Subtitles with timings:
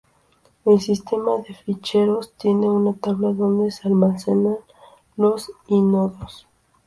[0.65, 4.57] El sistema de ficheros tiene una tabla donde se almacenan
[5.15, 6.47] los i-nodos.